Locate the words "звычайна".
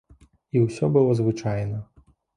1.21-1.77